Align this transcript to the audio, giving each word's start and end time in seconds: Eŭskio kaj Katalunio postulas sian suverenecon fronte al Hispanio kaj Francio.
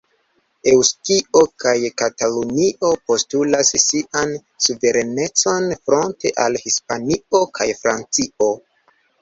Eŭskio 0.69 1.41
kaj 1.63 1.73
Katalunio 2.01 2.89
postulas 3.11 3.71
sian 3.83 4.33
suverenecon 4.69 5.69
fronte 5.83 6.35
al 6.47 6.59
Hispanio 6.65 7.47
kaj 7.61 7.71
Francio. 7.85 8.53